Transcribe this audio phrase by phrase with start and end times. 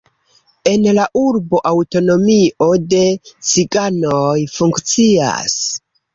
[0.69, 3.03] En la urbo aŭtonomio de
[3.51, 5.61] ciganoj funkcias.